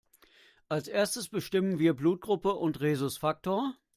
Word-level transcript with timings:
Als 0.67 0.87
Erstes 0.87 1.29
bestimmen 1.29 1.77
wir 1.77 1.93
Blutgruppe 1.93 2.53
und 2.55 2.81
Rhesusfaktor. 2.81 3.77